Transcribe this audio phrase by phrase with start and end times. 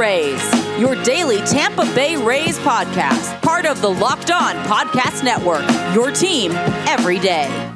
[0.00, 5.62] Rays, your daily Tampa Bay Rays podcast, part of the Locked On Podcast Network,
[5.94, 6.52] your team
[6.88, 7.70] every day.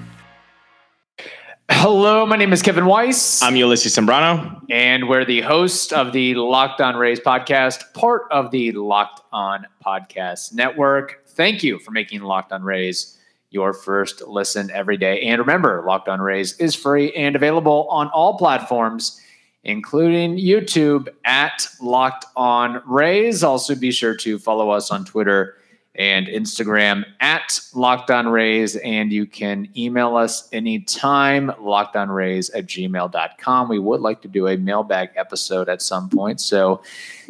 [1.71, 3.43] Hello, my name is Kevin Weiss.
[3.43, 4.62] I'm Ulysses Sembrano.
[4.71, 9.66] and we're the host of the Locked On Rays podcast, part of the Locked On
[9.84, 11.27] Podcast Network.
[11.27, 13.18] Thank you for making Locked On Rays
[13.50, 15.21] your first listen every day.
[15.21, 19.21] And remember, Locked On Rays is free and available on all platforms,
[19.64, 23.43] including YouTube at Locked On Rays.
[23.43, 25.57] Also, be sure to follow us on Twitter
[25.96, 28.77] and Instagram at Locked On Rays.
[28.77, 33.69] And you can email us anytime, lockedonrays at gmail.com.
[33.69, 36.41] We would like to do a mailbag episode at some point.
[36.41, 36.83] So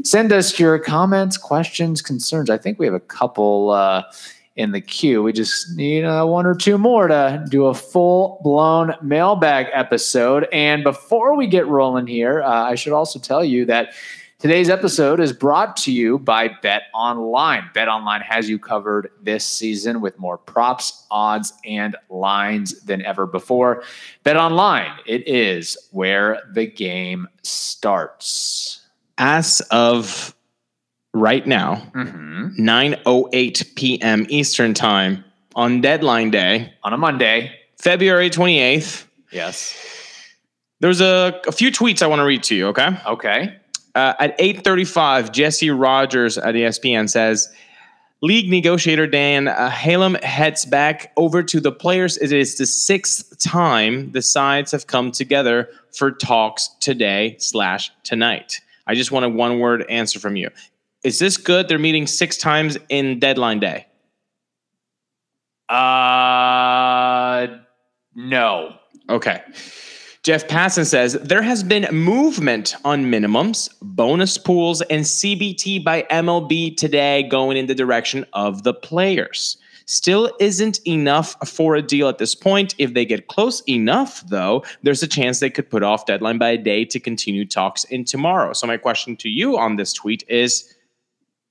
[0.03, 2.49] send us your comments, questions, concerns.
[2.49, 4.05] I think we have a couple uh,
[4.57, 5.23] in the queue.
[5.23, 10.47] We just need uh, one or two more to do a full blown mailbag episode.
[10.53, 13.95] And before we get rolling here, uh, I should also tell you that
[14.45, 17.71] Today's episode is brought to you by Bet Online.
[17.73, 23.27] Bet Online has you covered this season with more props, odds, and lines than ever
[23.27, 23.85] before.
[24.23, 28.83] Bet Online, it is where the game starts.
[29.17, 30.35] As of
[31.15, 32.59] right now, Mhm.
[32.59, 34.27] 9:08 p.m.
[34.29, 37.53] Eastern Time on deadline day, On a Monday.
[37.81, 39.07] February 28th.
[39.31, 39.75] Yes.
[40.81, 42.97] There's a, a few tweets I want to read to you, okay?
[43.07, 43.57] Okay.
[43.95, 47.49] Uh, at 8:35, Jesse Rogers at ESPN says,
[48.21, 52.17] "League negotiator Dan uh, Halem heads back over to the players.
[52.19, 58.61] It is the sixth time the sides have come together for talks today slash tonight.
[58.87, 60.51] I just want a one word answer from you.
[61.05, 61.69] Is this good?
[61.69, 63.87] They're meeting six times in deadline day.
[65.69, 67.59] Uh,
[68.15, 68.75] no.
[69.09, 69.43] Okay."
[70.25, 76.75] Jeff Passan says there has been movement on minimums, bonus pools, and CBT by MLB
[76.79, 79.59] today going in the direction of the players.
[79.85, 82.75] Still isn't enough for a deal at this point.
[82.79, 86.51] If they get close enough, though, there's a chance they could put off deadline by
[86.51, 88.55] a day to continue talks in tomorrow.
[88.55, 90.75] So, my question to you on this tweet is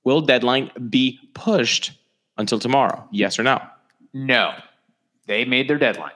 [0.04, 1.92] Will deadline be pushed
[2.36, 3.06] until tomorrow?
[3.10, 3.60] Yes or no?
[4.12, 4.54] No.
[5.26, 6.12] They made their deadline.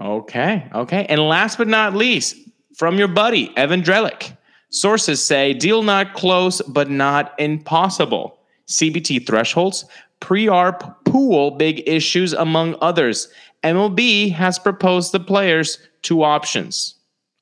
[0.00, 1.06] Okay, okay.
[1.08, 2.36] And last but not least,
[2.76, 4.36] from your buddy, Evan Drellich.
[4.70, 8.38] Sources say deal not close, but not impossible.
[8.68, 9.84] CBT thresholds,
[10.20, 13.28] pre arb pool big issues, among others.
[13.62, 16.94] MLB has proposed the players two options.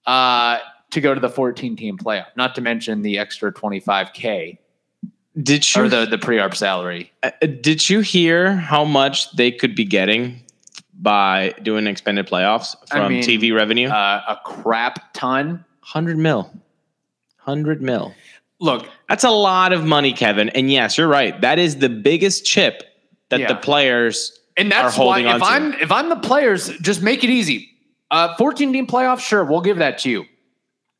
[0.05, 0.59] uh,
[0.91, 4.57] to go to the 14 team playoff, not to mention the extra 25K
[5.41, 7.11] did you or the, the pre arb salary.
[7.23, 7.31] Uh,
[7.61, 10.41] did you hear how much they could be getting
[10.99, 13.89] by doing expanded playoffs I from mean, TV revenue?
[13.89, 15.65] Uh, a crap ton.
[15.81, 16.43] 100 mil.
[17.43, 18.13] 100 mil.
[18.61, 20.49] Look, That's a lot of money, Kevin.
[20.49, 21.39] And yes, you're right.
[21.41, 22.83] That is the biggest chip
[23.29, 23.47] that Yeah.
[23.47, 25.41] the players And are that's why if.
[25.43, 27.69] I'm if I'm the players, just make it easy.
[28.11, 30.25] Uh, 14 team playoff, sure, we'll give that to you.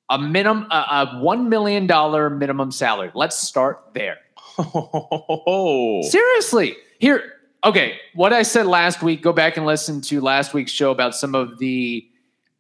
[0.10, 3.12] A minimum, a, a one million dollar minimum salary.
[3.14, 4.18] Let's start there.
[4.58, 6.02] Oh.
[6.10, 7.34] Seriously, here.
[7.64, 9.22] Okay, what I said last week.
[9.22, 12.08] Go back and listen to last week's show about some of the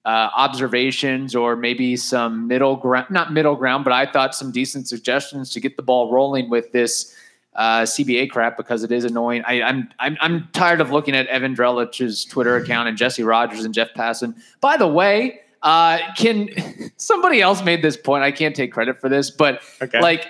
[0.06, 4.88] uh, observations or maybe some middle ground, not middle ground, but I thought some decent
[4.88, 7.16] suggestions to get the ball rolling with this
[7.56, 9.44] uh, CBA crap because it is annoying.
[9.46, 13.66] I, I'm I'm I'm tired of looking at Evan Drellich's Twitter account and Jesse Rogers
[13.66, 14.36] and Jeff Passan.
[14.62, 16.50] By the way, uh, can
[16.98, 18.24] somebody else made this point?
[18.24, 20.02] I can't take credit for this, but Okay.
[20.02, 20.28] like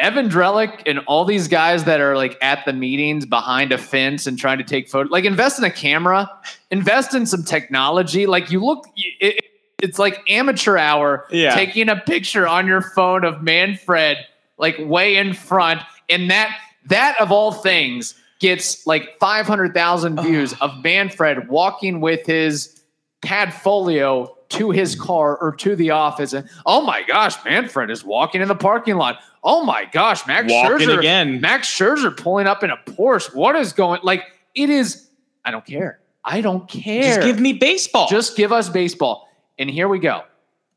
[0.00, 4.26] Evan Drellich and all these guys that are like at the meetings behind a fence
[4.26, 6.28] and trying to take photos, like invest in a camera,
[6.70, 8.26] invest in some technology.
[8.26, 9.44] Like you look, it,
[9.82, 11.54] it's like amateur hour Yeah.
[11.54, 14.16] taking a picture on your phone of Manfred
[14.58, 16.54] like way in front, and that
[16.86, 22.82] that of all things gets like five hundred thousand views of Manfred walking with his
[23.22, 28.40] padfolio to his car or to the office, and oh my gosh, Manfred is walking
[28.42, 29.18] in the parking lot.
[29.42, 31.40] Oh my gosh, Max Walking Scherzer again.
[31.40, 33.34] Max Scherzer pulling up in a Porsche.
[33.34, 34.00] What is going?
[34.02, 35.08] Like it is.
[35.44, 36.00] I don't care.
[36.24, 37.02] I don't care.
[37.02, 38.08] Just give me baseball.
[38.08, 39.28] Just give us baseball.
[39.58, 40.24] And here we go.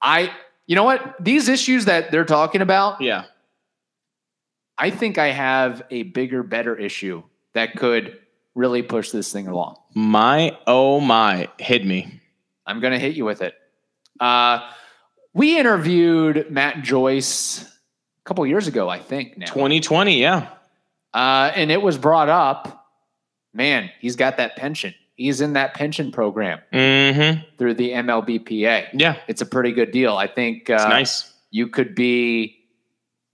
[0.01, 0.31] I,
[0.67, 1.15] you know what?
[1.19, 3.25] These issues that they're talking about, yeah.
[4.77, 7.23] I think I have a bigger, better issue
[7.53, 8.19] that could
[8.55, 9.77] really push this thing along.
[9.93, 12.21] My oh my, hit me.
[12.65, 13.53] I'm going to hit you with it.
[14.19, 14.69] Uh,
[15.33, 17.65] we interviewed Matt Joyce
[18.23, 19.37] a couple years ago, I think.
[19.37, 20.49] Now, 2020, yeah.
[21.13, 22.87] uh, and it was brought up.
[23.53, 24.93] Man, he's got that pension.
[25.15, 27.41] He's in that pension program Mm-hmm.
[27.57, 28.87] through the MLBPA.
[28.93, 29.17] Yeah.
[29.27, 30.15] It's a pretty good deal.
[30.17, 31.33] I think uh, It's nice.
[31.51, 32.59] you could be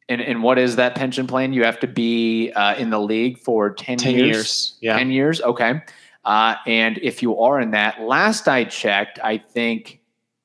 [0.10, 3.38] and, and what is that pension plan you have to be uh, in the league
[3.38, 4.78] for 10, 10 years, years.
[4.82, 4.98] Yeah.
[4.98, 5.82] 10 years okay
[6.26, 10.02] uh, and if you are in that last i checked i think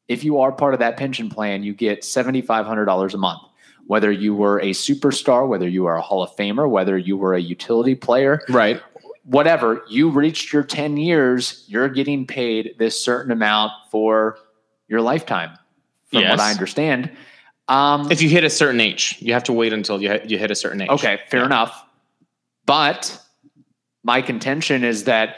[0.07, 3.41] if you are part of that pension plan you get $7500 a month
[3.87, 7.35] whether you were a superstar whether you are a hall of famer whether you were
[7.35, 8.81] a utility player Right.
[9.25, 14.39] whatever you reached your 10 years you're getting paid this certain amount for
[14.89, 15.51] your lifetime
[16.07, 16.31] from Yes.
[16.31, 17.11] what i understand
[17.69, 20.37] um, If you hit a certain age, you have to wait until you hit, you
[20.37, 20.91] hit a certain age.
[20.91, 21.47] Okay, fair Yeah.
[21.47, 21.83] enough.
[22.67, 23.19] But
[24.03, 25.37] my contention is that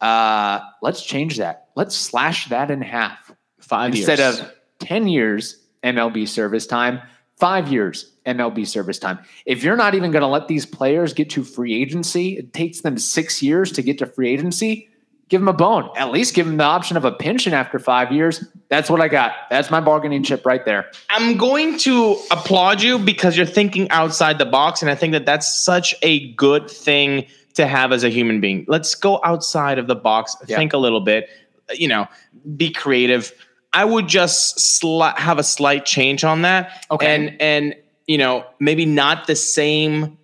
[0.00, 1.68] uh, let's change that.
[1.76, 3.30] Let's slash that in half.
[3.60, 4.40] Five Instead years.
[4.40, 7.00] of 10 years MLB service time,
[7.38, 9.18] five years MLB service time.
[9.46, 12.80] If you're not even going to let these players get to free agency, it takes
[12.80, 14.88] them six years to get to free agency.
[15.28, 15.90] Give them a bone.
[15.96, 18.44] At least give them the option of a pension after five years.
[18.70, 19.32] That's what I got.
[19.50, 20.90] That's my bargaining chip right there.
[21.10, 25.26] I'm going to applaud you because you're thinking outside the box, and I think that
[25.26, 28.64] that's such a good thing to have as a human being.
[28.68, 30.56] Let's go outside of the box, Yeah.
[30.56, 31.28] think a little bit,
[31.74, 32.06] you know,
[32.56, 33.32] be creative.
[33.72, 37.14] I would just sli- have a slight change on that, Okay.
[37.14, 37.74] and and
[38.06, 40.18] you know maybe not the same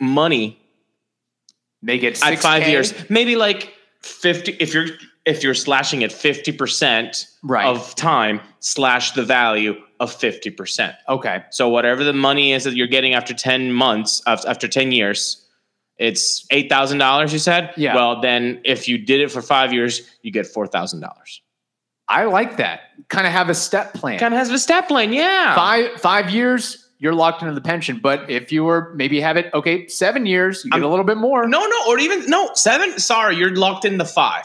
[0.00, 0.58] money
[1.80, 3.72] Make it at five years, maybe like
[4.02, 4.52] fifty.
[4.58, 4.86] If you're
[5.24, 7.66] if you're slashing it fifty percent Right.
[7.66, 10.96] of time, slash the value of fifty percent.
[11.08, 11.44] Okay.
[11.50, 15.44] So whatever the money is that you're getting after 10 months, after 10 years,
[15.98, 17.72] it's $8,000 you said?
[17.76, 17.94] Yeah.
[17.94, 21.02] Well, then if you did it for 5 years, you get $4,000.
[22.08, 22.80] I like that.
[23.08, 24.18] Kind of have a step plan.
[24.18, 25.54] Kind of has a step plan, yeah.
[25.54, 28.00] five five years, you're locked into the pension.
[28.02, 31.04] But if you were maybe have it okay, seven years, you get I'm- a little
[31.04, 31.46] bit more.
[31.46, 32.98] No, no, or even no, 7.
[32.98, 34.44] Sorry, you're locked in the 5.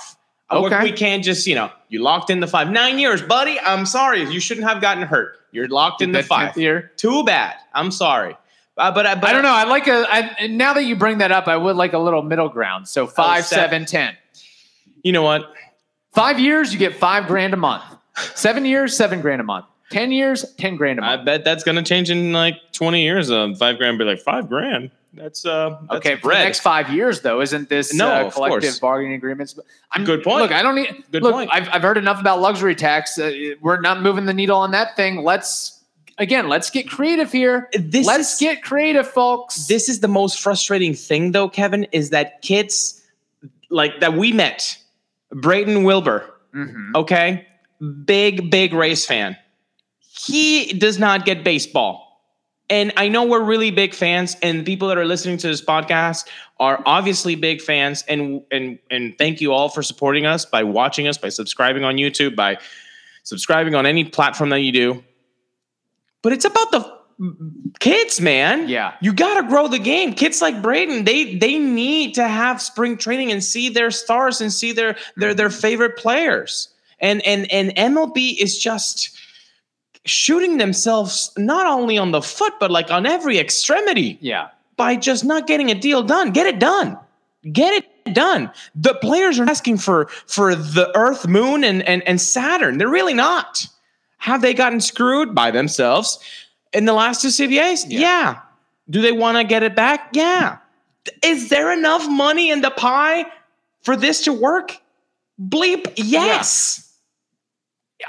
[0.50, 0.84] Uh, we- Okay.
[0.84, 2.70] We can't just, you know, you locked in the 5.
[2.70, 3.60] 9 years, buddy.
[3.60, 4.24] I'm sorry.
[4.30, 5.38] You shouldn't have gotten hurt.
[5.52, 6.46] You're locked in the That 5.
[6.48, 6.92] tenth year.
[6.98, 7.56] Too bad.
[7.74, 8.36] I'm sorry.
[8.78, 9.54] Uh, but I, but I don't know.
[9.54, 10.06] I like a.
[10.10, 12.88] I, now that you bring that up, I would like a little middle ground.
[12.88, 13.86] So five, seven.
[13.86, 14.18] seven, ten.
[15.04, 15.54] You know what?
[16.14, 17.84] Five years, you get five grand a month.
[18.36, 19.66] Seven years, seven grand a month.
[19.90, 21.22] Ten years, ten grand a I month.
[21.22, 23.32] I bet that's going to change in like 20 years.
[23.32, 24.92] Um, 5 grand be like 5 grand.
[25.16, 28.80] That's uh that's okay, for the next five years, though, isn't this No, uh, collective
[28.82, 29.58] bargaining agreements?
[29.92, 30.42] I'm, Good point.
[30.42, 31.04] Look, I don't need.
[31.12, 31.52] Good look, point.
[31.54, 33.20] I've, I've heard enough about luxury tax.
[33.20, 35.22] Uh, we're not moving the needle on that thing.
[35.24, 35.84] Let's
[36.18, 37.70] again, let's get creative here.
[37.74, 39.68] This let's is- get creative, folks.
[39.68, 43.00] this is the most frustrating thing though kevin is that kids
[43.70, 44.78] like that we met
[45.34, 46.96] braden wilbur Mhm.
[46.96, 47.48] okay?
[48.06, 49.36] Big big Rays fan.
[50.00, 52.02] He does not get baseball.
[52.70, 56.28] And i know we're really big fans and people that are listening to this podcast
[56.60, 61.08] are obviously big fans and and and thank you all for supporting us by watching
[61.08, 62.58] us by subscribing on youtube by
[63.24, 65.04] subscribing on any platform that you do.
[66.22, 66.98] But it's about the
[67.80, 68.94] kids man Yeah.
[69.02, 70.14] you got to grow the game.
[70.14, 74.52] Kids like Braden, they they need to have spring training and see their stars and
[74.52, 76.70] see their their their favorite players.
[77.00, 79.18] And and and MLB is just
[80.06, 84.50] shooting themselves not only on the foot but like on every extremity Yeah.
[84.76, 86.32] by just not getting a deal done.
[86.32, 86.98] Get it done.
[87.52, 87.74] Get
[88.06, 88.52] it done.
[88.76, 92.78] The players are asking for for the Earth, Moon, and and, and Saturn.
[92.78, 93.66] They're really not.
[94.18, 96.18] Have they gotten screwed by themselves
[96.74, 97.86] in the last two CBAs?
[97.88, 98.00] Yeah.
[98.00, 98.40] Yeah.
[98.90, 100.10] Do they want to get it back?
[100.14, 100.58] Yeah.
[101.24, 103.26] Is there enough money in the pie
[103.82, 104.78] for this to work?
[105.42, 106.98] Bleep, yes.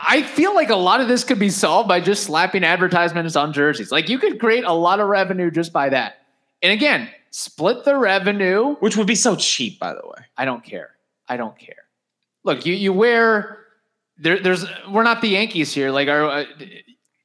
[0.06, 3.52] I feel like a lot of this could be solved by just slapping advertisements on
[3.52, 3.92] jerseys.
[3.92, 6.25] Like you could create a lot of revenue just by that.
[6.62, 8.75] And again, split the revenue.
[8.76, 10.25] Which would be so cheap, by the way.
[10.37, 10.90] I don't care.
[11.28, 11.76] I don't care.
[12.42, 13.59] Look, you you wear
[14.18, 14.38] there.
[14.40, 15.90] There's we're not the Yankees here.
[15.90, 16.44] Like our uh,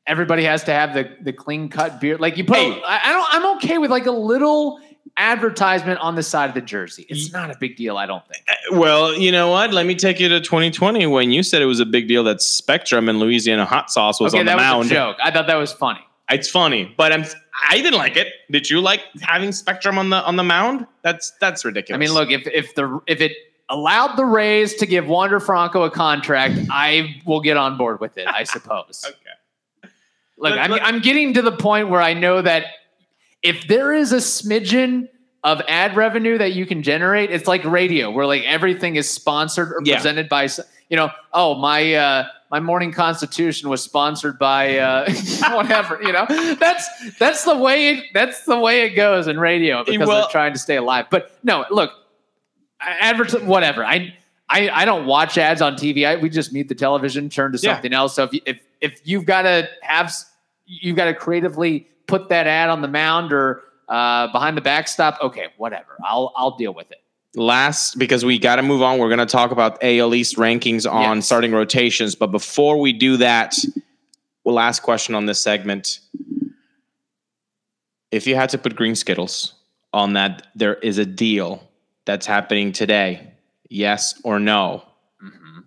[0.09, 2.19] everybody has to have the the clean cut beard.
[2.19, 2.57] Like you put.
[2.57, 2.81] Hey.
[2.85, 3.27] I, I don't.
[3.29, 4.81] I'm okay with like a little
[5.15, 7.05] advertisement on the side of the jersey.
[7.09, 7.97] It's not a big deal.
[7.97, 8.43] I don't think.
[8.47, 9.73] Eh, well, you know what?
[9.73, 12.41] Let me take you to 2020 when you said it was a big deal that
[12.41, 14.79] Spectrum and Louisiana hot sauce was okay, on the that mound.
[14.79, 15.17] was a joke.
[15.23, 16.01] I thought that was funny.
[16.29, 17.25] It's funny, but I'm
[17.69, 18.27] I didn't like it.
[18.51, 20.85] Did you like having Spectrum on the on the mound?
[21.01, 21.97] That's that's ridiculous.
[21.97, 23.33] I mean, look if if the if it
[23.69, 28.17] allowed the Rays to give Wander Franco a contract, I will get on board with
[28.17, 28.27] it.
[28.27, 29.05] I suppose.
[29.19, 29.35] Okay.
[30.39, 32.65] Look, I'm, I'm getting to the point where I know that
[33.43, 35.09] if there is a smidgen
[35.43, 39.71] of ad revenue that you can generate, it's like radio, where like everything is sponsored
[39.71, 39.95] or Yeah.
[39.95, 40.49] presented by,
[40.89, 45.09] you know, oh my uh, my morning constitution was sponsored by uh,
[45.51, 46.25] whatever, you know.
[46.59, 50.31] That's that's the way it that's the way it goes in radio because Well- they're
[50.31, 51.05] trying to stay alive.
[51.09, 51.91] But no, look,
[52.79, 53.83] advert whatever.
[53.85, 54.15] I.
[54.51, 56.07] I, I don't watch ads on TV.
[56.07, 57.75] I, we just mute the television, turn to Yeah.
[57.75, 58.15] something else.
[58.15, 60.11] So if you, if if you've got to have
[60.69, 65.17] you've got to creatively put that ad on the mound or uh, behind the backstop.
[65.21, 65.97] Okay, whatever.
[66.05, 67.01] I'll I'll deal with it.
[67.35, 68.99] last because we got to move on.
[68.99, 71.25] We're going to talk about AL East rankings on Yes.
[71.25, 73.55] starting rotations, but before we do that,
[74.43, 75.99] well, last question on this segment:
[78.11, 79.53] If you had to put green skittles
[79.93, 81.67] on that, there is a deal
[82.05, 83.25] that's happening today.
[83.71, 84.83] Yes or no?
[85.23, 85.59] Mm-hmm.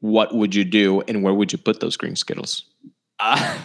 [0.00, 2.64] What would you do, and where would you put those green skittles?
[3.18, 3.58] Uh,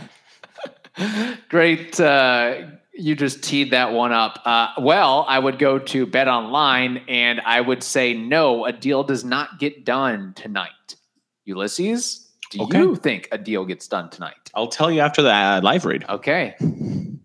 [1.50, 2.00] great.
[2.00, 4.40] Uh, you just teed that one up.
[4.46, 8.66] Uh, well, I would go to Bet Online and I would say no.
[8.66, 10.70] A deal does not get done tonight.
[11.46, 12.80] Ulysses, do Okay.
[12.80, 14.36] you think a deal gets done tonight?
[14.54, 16.06] I'll tell you after the uh, live read.
[16.10, 16.56] Okay.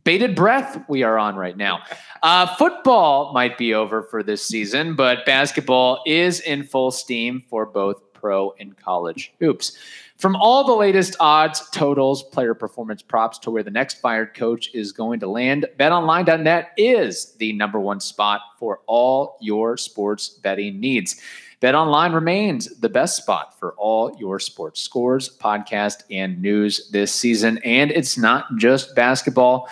[0.05, 1.81] Bated breath we are on right now.
[2.23, 7.67] Uh, football might be over for this season, but basketball is in full steam for
[7.67, 9.77] both pro and college hoops.
[10.17, 14.71] From all the latest odds, totals, player performance props to where the next fired coach
[14.73, 20.81] is going to land, betonline.net is the number one spot for all your sports betting
[20.81, 21.21] needs.
[21.61, 27.59] BetOnline remains the best spot for all your sports scores, podcast, and news this season.
[27.59, 29.69] And it's not just basketball,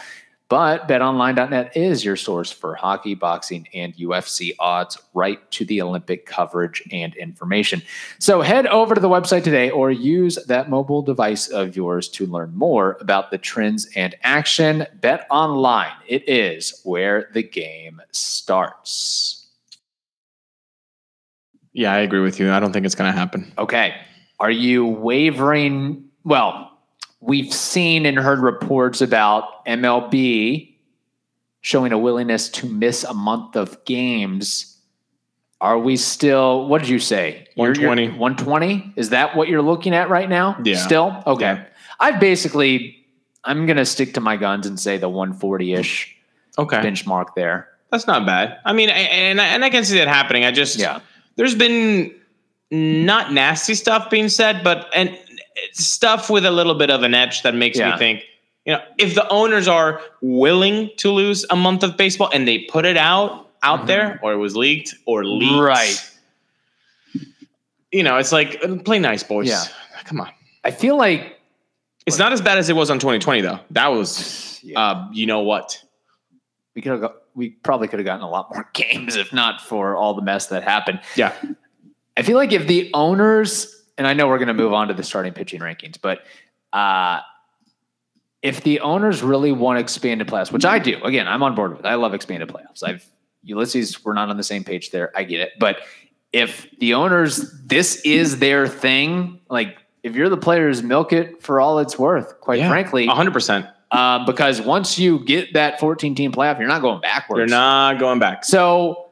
[0.49, 6.27] but betonline.net is your source for hockey, boxing, and UFC odds right to the Olympic
[6.27, 7.83] coverage and information.
[8.19, 12.27] So head over to the website today or use that mobile device of yours to
[12.27, 14.87] learn more about the trends and action.
[15.01, 15.93] Bet online.
[16.07, 19.47] It is where the game starts.
[21.73, 22.53] Yeah, I agree with you.
[22.53, 23.53] I don't think it's going to happen.
[23.59, 23.97] Okay.
[24.39, 26.05] Are you wavering?
[26.23, 26.74] Well,
[27.25, 30.75] we've seen and heard reports about MLB
[31.63, 34.77] showing a willingness to miss a month of games.
[35.61, 37.47] Are we still, what did you say?
[37.57, 38.19] You're- you're- 120.
[38.19, 38.93] 120?
[38.97, 40.59] Is that what you're looking at right now?
[40.63, 40.77] Yeah.
[40.77, 41.23] Still?
[41.27, 41.45] Okay.
[41.45, 41.65] Yeah.
[41.99, 43.07] I've basically,
[43.45, 46.15] I'm going to stick to my guns and say the 140 ish
[46.59, 47.69] Okay, benchmark there.
[47.91, 48.59] that's not bad.
[48.67, 50.45] I mean, I- and I- and I can see that happening.
[50.45, 50.99] I just Yeah.
[51.37, 52.13] there's been
[52.71, 55.17] not nasty stuff being said, but and
[55.73, 57.93] stuff with a little bit of an edge that makes Yeah.
[57.93, 58.23] me think,
[58.65, 62.59] you know, if the owners are willing to lose a month of baseball and they
[62.61, 65.61] put it out out there, or it was leaked or leaked, Mm-hmm.
[65.61, 66.11] Right.
[67.93, 69.49] You know, it's like uh, play nice, boys.
[69.49, 69.63] Yeah.
[70.05, 70.31] come on.
[70.65, 71.39] I feel like,
[72.07, 73.61] It's not as bad as it was on 2020, though.
[73.71, 74.81] That was, Yeah.
[74.81, 75.81] uh, you know what?
[76.75, 79.61] we could have got, we probably could have gotten a lot more games if not
[79.61, 81.01] for all the mess that happened.
[81.15, 81.33] Yeah,
[82.17, 84.95] I feel like if the owners, and I know we're going to move on to
[84.95, 86.21] the starting pitching rankings, but
[86.73, 87.21] uh,
[88.43, 91.87] if the owners really want expanded playoffs, which I do, again, I'm on board with.
[91.87, 92.83] I love expanded playoffs.
[92.83, 93.05] I've
[93.43, 95.13] Ulysses, we're not on the same page there.
[95.15, 95.79] I get it, but
[96.33, 101.61] if the owners, this is their thing, like if you're the players, milk it for
[101.61, 102.41] all it's worth.
[102.41, 102.69] Quite yeah.
[102.69, 103.71] frankly, 100%.
[103.91, 107.39] uh, because once you get that 14 team playoff, you're not going backwards.
[107.39, 108.45] You're not going back.
[108.45, 109.04] So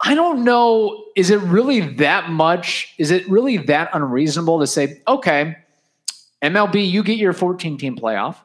[0.00, 1.04] I don't know.
[1.16, 2.94] Is it really that much?
[2.98, 5.56] Is it really that unreasonable to say, okay,
[6.42, 8.36] MLB, you get your 14 team playoff,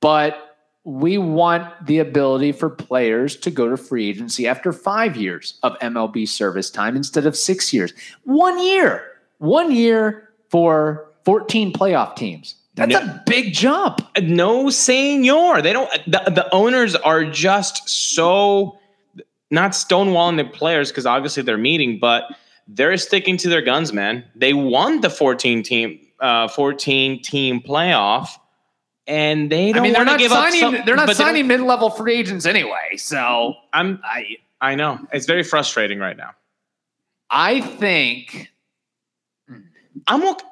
[0.00, 5.58] but we want the ability for players to go to free agency after five years
[5.62, 7.92] of MLB service time instead of six years.
[8.24, 9.04] One year,
[9.38, 12.54] one year for 14 playoff teams.
[12.74, 13.00] That's No.
[13.00, 14.00] a big jump.
[14.22, 18.78] no senor they don't the, the owners are just so
[19.50, 22.24] not stonewalling the players because obviously they're meeting but
[22.66, 24.24] they're sticking to their guns, man.
[24.34, 28.30] They won the 14 team uh 14 team playoff
[29.06, 30.62] and they don't I mean, they're want to not give signing.
[30.64, 32.96] up some- they're not but they signing mid-level free agents anyway.
[32.96, 34.98] So I'm I, I know.
[35.12, 36.30] It's very frustrating right now.
[37.30, 38.50] I think
[40.06, 40.44] I'm okay.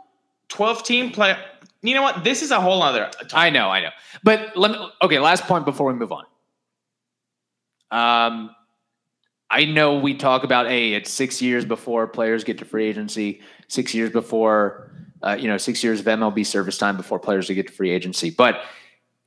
[0.49, 1.37] 12 team play.
[1.83, 2.25] You know what?
[2.25, 3.11] This is a whole other.
[3.35, 3.91] I know, I know.
[4.23, 6.25] But let me, okay, last point before we move on.
[7.91, 8.56] Um,
[9.51, 13.41] I know we talk about, hey, it's six years before players get to free agency,
[13.69, 14.91] six years before,
[15.23, 18.31] uh, you know, six years of MLB service time before players get to free agency.
[18.31, 18.63] But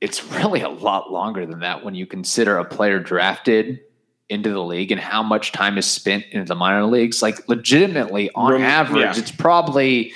[0.00, 3.80] it's really a lot longer than that when you consider a player drafted
[4.28, 7.22] into the league and how much time is spent in the minor leagues.
[7.22, 9.18] Like, legitimately, on Rem- average, yeah.
[9.18, 10.12] it's probably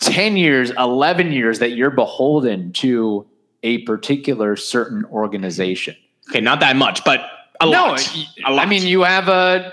[0.00, 3.26] 10 years, 11 years that you're beholden to
[3.62, 5.96] a particular certain organization.
[6.30, 7.28] Okay, not that much, but
[7.60, 8.16] a no, lot.
[8.46, 8.66] A lot.
[8.66, 9.72] I mean, you have a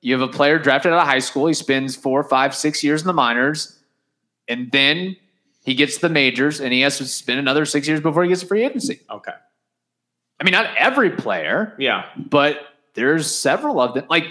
[0.00, 1.46] you have a player drafted out of high school.
[1.46, 3.78] He spends four, five, six years in the minors,
[4.48, 5.16] and then
[5.64, 8.42] he gets the majors, and he has to spend another six years before he gets
[8.42, 9.00] a free agency.
[9.10, 9.32] Okay.
[10.40, 12.04] I mean, not every player, Yeah.
[12.16, 12.60] but
[12.94, 14.04] there's several of them.
[14.10, 14.26] Like,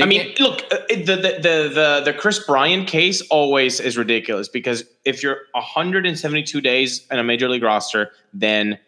[0.00, 4.84] I mean, look, uh, the, the the the Kris Bryant case always is ridiculous because
[5.04, 8.78] if you're 172 days in a major league roster, then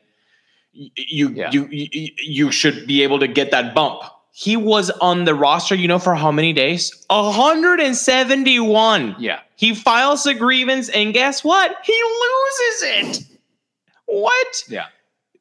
[0.96, 1.50] you Yeah.
[1.52, 4.02] you, you you should be able to get that bump.
[4.32, 6.92] He was on the roster, you know, for how many days?
[7.08, 9.16] 171.
[9.18, 11.74] yeah, He files a grievance, and guess what?
[11.84, 13.24] He loses it.
[14.06, 14.64] What?
[14.68, 14.86] yeah.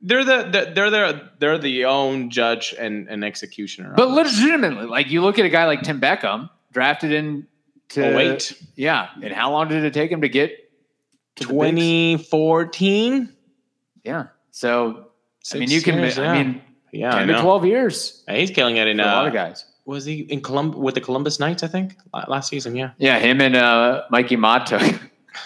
[0.01, 3.93] They're the, the they're the they're the own judge and, and executioner.
[3.95, 7.47] But legitimately, like you look at a guy like Tim Beckham, drafted in
[7.89, 8.53] to Oh, wait.
[8.75, 9.09] yeah.
[9.23, 10.51] And how long did it take him to get
[11.37, 13.33] to the 2014.
[14.03, 14.27] Yeah.
[14.51, 15.06] So
[15.53, 15.99] I mean, Six you can.
[16.01, 16.43] years, I yeah.
[16.43, 16.61] mean,
[16.91, 19.33] Yeah, I ten to twelve years he's killing it in for a lot uh, of
[19.33, 19.65] guys.
[19.85, 21.63] was he in Colum- with the Columbus Knights?
[21.63, 21.95] I think
[22.27, 22.75] last season.
[22.75, 24.77] Yeah, Yeah, him and uh, Mikey Mato.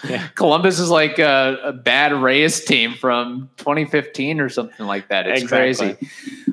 [0.08, 0.28] Yeah.
[0.36, 5.28] Columbus is like a, a bad Rays team from 2015 or something like that.
[5.28, 5.96] It's Exactly.
[5.96, 6.10] crazy.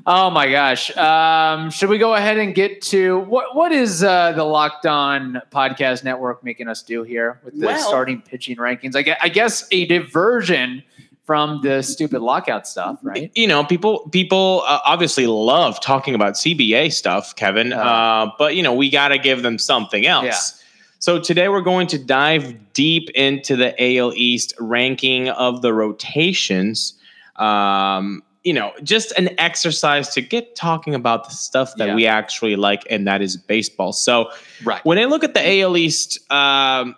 [0.07, 0.95] Oh my gosh!
[0.97, 3.55] Um, should we go ahead and get to what?
[3.55, 7.79] What is uh, the Locked On Podcast Network making us do here with the Well-
[7.89, 8.97] starting pitching rankings?
[8.97, 10.83] I guess, I guess a diversion
[11.29, 13.31] from the stupid lockout stuff, right?
[13.35, 17.75] you know, people people uh, obviously love talking about CBA stuff, Kevin.
[17.75, 17.77] Uh.
[17.77, 20.25] Uh, but you know, we got to give them something else.
[20.25, 20.65] Yeah.
[21.01, 26.95] So today we're going to dive deep into the AL East ranking of the rotations.
[27.37, 31.95] Um, you know, just an exercise to get talking about the stuff that Yeah.
[31.95, 33.93] we actually like, and that is baseball.
[33.93, 34.31] So
[34.65, 34.83] Right.
[34.87, 36.97] when I look at the AL East, um,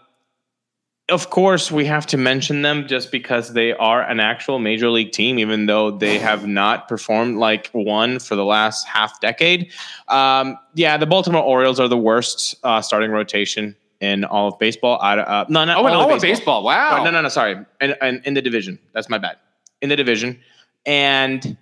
[1.10, 5.12] of course, we have to mention them just because they are an actual major league
[5.12, 9.72] team, even though they have not performed like one for the last half decade.
[10.08, 14.98] Um, yeah, the Baltimore Orioles are the worst uh, starting rotation in all of baseball.
[15.00, 16.64] I, uh, no, not Oh, all, all of of baseball.
[16.64, 16.98] Wow.
[17.00, 17.28] Oh, no, no, no.
[17.28, 18.78] Sorry, and, and in the division.
[18.92, 19.36] That's my bad.
[19.82, 20.40] In the division,
[20.86, 21.56] and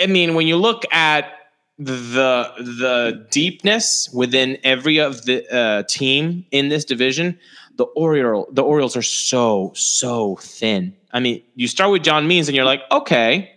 [0.00, 1.32] I mean, when you look at
[1.78, 7.38] the the deepness within every of the uh, team in this division,
[7.76, 10.94] the Oriole the Orioles are so so thin.
[11.12, 13.52] I mean, you start with John Means, and you're like, okay,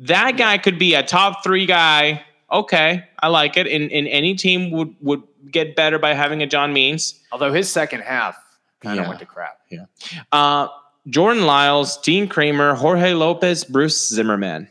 [0.00, 2.22] that guy could be a top three guy.
[2.50, 3.66] Okay, I like it.
[3.66, 7.18] In in any team would would get better by having a John Means.
[7.32, 8.36] Although his second half
[8.80, 9.08] kind of Yeah.
[9.08, 9.58] went to crap.
[9.70, 9.84] Yeah.
[10.32, 10.68] Uh,
[11.08, 14.68] Jordan Lyles, Dean Kremer, Jorge Lopez, Bruce Zimmermann.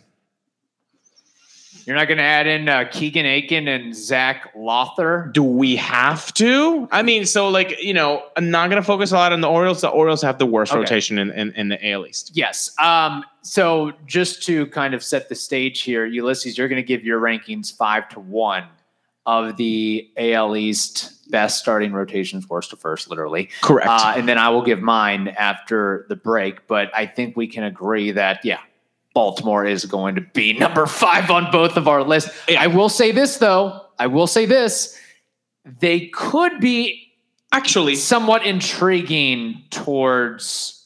[1.88, 5.32] You're not going to add in uh, Keegan Akin and Zac Lowther.
[5.34, 6.86] Do we have to?
[6.91, 9.80] I mean, so like you know, I'm not gonna focus a lot on the Orioles.
[9.80, 10.82] The Orioles have the worst Okay.
[10.82, 12.32] rotation in, in, in the AL East.
[12.34, 12.78] Yes.
[12.78, 17.06] Um, so just to kind of set the stage here, Ulysses, you're going to give
[17.06, 18.65] your rankings five to one
[19.26, 23.50] of the AL East best starting rotations, worst to first, literally.
[23.62, 23.88] Correct.
[23.88, 26.67] Uh, and then I will give mine after the break.
[26.67, 28.60] But I think we can agree that, yeah,
[29.17, 32.30] Baltimore is going to be number five on both of our lists.
[32.56, 33.82] I will say this, though.
[33.97, 34.95] I will say this.
[35.80, 37.12] They could be
[37.51, 40.86] Actually, somewhat intriguing towards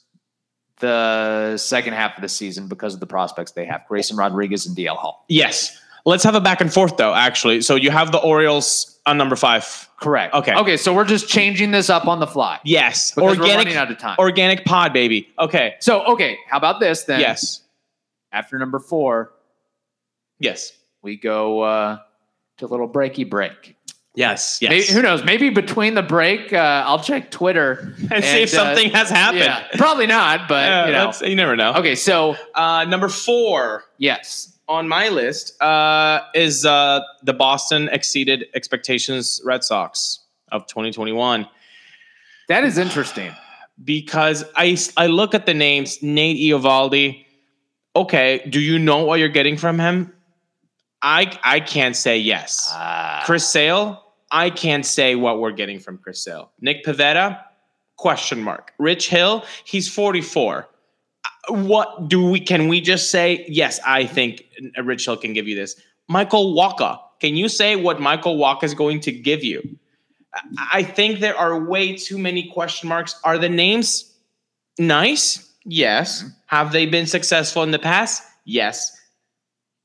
[0.80, 4.78] the second half of the season because of the prospects they have Grayson Rodriguez and
[4.78, 5.26] DL Hall.
[5.28, 5.78] yes.
[6.04, 7.13] Let's have a back and forth though.
[7.13, 9.88] Actually, so you have the Orioles on number five.
[9.98, 10.34] Correct.
[10.34, 10.56] Okay.
[10.56, 10.76] Okay.
[10.78, 13.91] So we're just changing this up on the fly Yes, because we're organic running out
[13.91, 14.15] of time.
[14.17, 15.30] organic pod baby.
[15.38, 15.76] Okay.
[15.80, 17.20] so okay, how about this then?
[17.20, 17.61] Yes.
[18.32, 19.34] After number four,
[20.39, 20.72] Yes.
[21.02, 21.98] we go uh,
[22.58, 23.76] to a little breaky break.
[24.15, 24.60] Yes.
[24.62, 24.89] Maybe, Yes.
[24.89, 25.24] who knows?
[25.24, 29.39] Maybe between the break, uh, I'll check Twitter and, see if uh, something has happened.
[29.44, 31.13] Yeah, probably not, but Yeah, you know.
[31.30, 31.74] you never know.
[31.76, 38.46] Okay, so Uh, number four yes, on my list uh, is uh, the Boston exceeded
[38.54, 40.20] expectations Red Sox.
[40.52, 41.48] of 2021
[42.50, 43.32] That is interesting.
[43.84, 47.26] because I I look at the names Nate Eovaldi.
[47.95, 50.13] Okay, do you know what you're getting from him?
[51.01, 52.69] I I can't say yes.
[52.71, 53.23] Ah.
[53.25, 54.01] Chris Sale,
[54.32, 56.51] I can't say what we're getting from Chris Sale.
[56.62, 57.41] Nick Pivetta,
[57.97, 58.73] question mark.
[58.80, 60.67] Rich Hill, he's 44.
[61.49, 63.45] Uh, What do we can we just say?
[63.47, 64.45] Yes, I think
[64.84, 65.75] Rich Hill can give you this.
[66.08, 69.62] Michael Wacha, can you say what Michael Wacha is going to give you?
[70.71, 73.19] I think there are way too many question marks.
[73.25, 74.13] Are the names
[74.80, 75.51] nice?
[75.65, 76.26] Yes.
[76.47, 78.24] Have they been successful in the past?
[78.45, 78.97] Yes.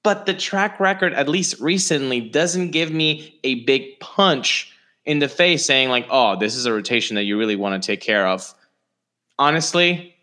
[0.03, 4.73] But the track record, at least recently, doesn't give me a big punch
[5.05, 7.87] in the face saying, like, oh, this is a rotation that you really want to
[7.87, 8.55] take care of.
[9.39, 10.15] Honestly,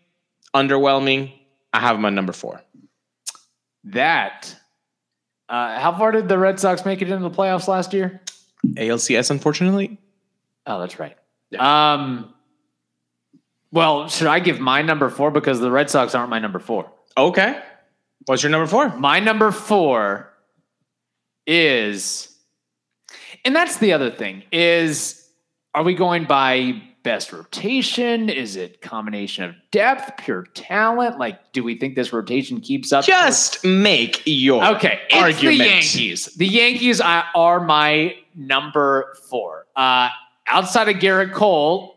[0.54, 1.32] underwhelming.
[1.72, 2.62] I have him at number four.
[3.84, 4.54] That.
[5.48, 8.20] Uh, how far did the Red Sox make it into the playoffs last year?
[8.66, 9.98] ALCS, unfortunately.
[10.66, 11.16] Oh, that's right.
[11.58, 12.33] Um.
[13.74, 16.92] Well, should I give my number four because the Red Sox aren't my number four?
[17.16, 17.60] Okay.
[18.26, 18.96] What's your number four?
[18.96, 20.32] My number four
[21.44, 22.32] is,
[23.44, 25.28] and that's the other thing is,
[25.74, 28.30] are we going by best rotation?
[28.30, 31.18] Is it combination of depth, pure talent?
[31.18, 33.04] Like, do we think this rotation keeps up?
[33.04, 35.34] Just make your Okay, Argument.
[35.34, 36.24] it's the Yankees.
[36.36, 39.66] The Yankees are, are my number four.
[39.74, 40.10] Uh,
[40.46, 41.93] outside of Gerrit Cole,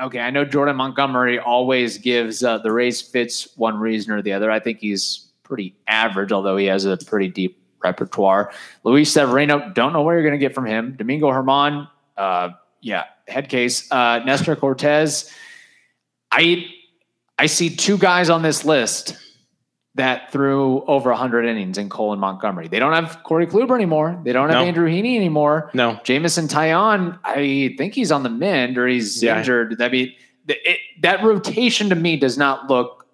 [0.00, 4.32] okay, I know Jordan Montgomery always gives uh, the Rays fits one reason or the
[4.32, 4.50] other.
[4.50, 8.52] I think he's pretty average, although he has a pretty deep repertoire.
[8.84, 10.94] Luis Severino, don't know where you're going to get from him.
[10.96, 13.90] Domingo German, uh, yeah, head case.
[13.90, 15.30] Uh, Nestor Cortes,
[16.32, 16.66] I
[17.38, 19.16] I see two guys on this list
[19.96, 22.68] that threw over 100 innings in Cole and Montgomery.
[22.68, 24.18] They don't have Corey Kluber anymore.
[24.24, 24.64] They don't have No.
[24.64, 25.70] Andrew Heaney anymore.
[25.74, 25.98] No.
[26.04, 29.38] Jameson Taillon, I think he's on the mend or he's Yeah.
[29.38, 29.80] injured.
[29.80, 30.12] I mean,
[30.48, 33.06] it, that rotation to me does not look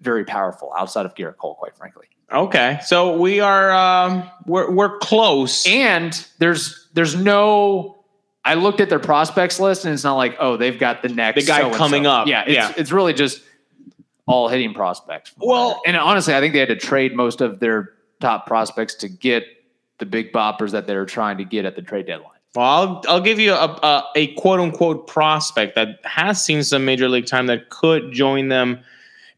[0.00, 2.06] very powerful outside of Gerrit Cole, quite frankly.
[2.32, 2.78] Okay.
[2.84, 5.66] So we are um we're we're close.
[5.66, 7.96] And there's there's no.
[8.44, 11.42] I looked at their prospects list, and it's not like, oh, they've got the next
[11.42, 11.78] The guy so-and-so.
[11.78, 12.26] coming up.
[12.26, 12.72] Yeah, it's, Yeah.
[12.76, 13.42] it's really just
[14.30, 15.32] all hitting prospects.
[15.38, 19.08] Well- and honestly, I think they had to trade most of their top prospects to
[19.08, 19.44] get
[19.98, 22.30] the big boppers that they're trying to get at the trade deadline.
[22.54, 26.84] Well, I'll, I'll give you a, a, a quote unquote prospect that has seen some
[26.84, 28.80] major league time that could join them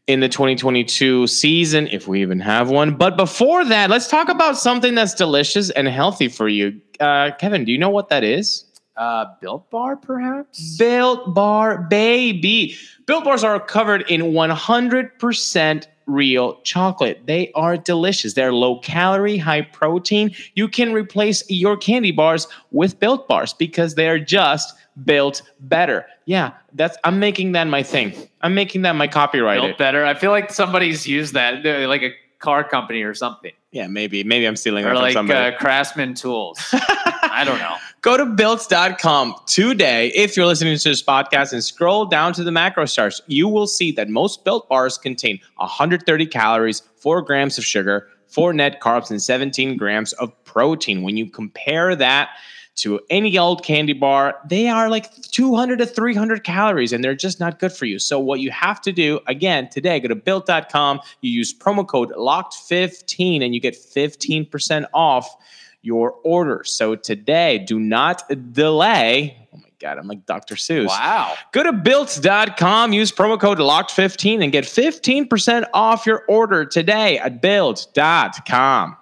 [0.07, 2.95] in the 2022 season, if we even have one.
[2.95, 6.81] But before that, let's talk about something that's delicious and healthy for you.
[6.99, 8.65] Uh, Kevin, do you know what that is?
[8.95, 10.77] Uh, Built Bar, perhaps.
[10.77, 12.75] Built Bar Baby.
[13.05, 17.21] Built Bars are covered in 100% real chocolate.
[17.25, 18.33] They are delicious.
[18.33, 20.35] They're low calorie, high protein.
[20.53, 24.73] You can replace your candy bars with Built Bars because they're just
[25.05, 26.05] built better.
[26.25, 28.13] Yeah, that's I'm making that my thing.
[28.41, 29.61] I'm making that my copyright.
[29.61, 30.05] Built better.
[30.05, 34.45] I feel like somebody's used that, like a car company or something, Yeah, maybe maybe
[34.45, 36.59] I'm stealing or like uh, Craftsman Tools.
[36.73, 37.75] I don't know.
[38.01, 42.51] Go to built.com today if you're listening to this podcast and scroll down to the
[42.51, 43.19] macro stars.
[43.25, 48.53] You will see that most built bars contain 130 calories, 4 grams of sugar, 4
[48.53, 51.01] net carbs, and 17 grams of protein.
[51.01, 52.29] When you compare that
[52.75, 57.39] to any old candy bar, they are like 200 to 300 calories and they're just
[57.39, 57.99] not good for you.
[57.99, 62.11] So, what you have to do again today, go to built.com, you use promo code
[62.11, 65.35] LOCKED15 and you get 15% off
[65.83, 66.63] your order.
[66.63, 69.37] So today, do not delay.
[69.53, 70.55] Oh my God, I'm like Dr.
[70.55, 70.87] Seuss.
[70.87, 71.35] Wow.
[71.51, 77.41] Go to built.com, use promo code LOCKED15 and get 15% off your order today at
[77.41, 78.97] built.com.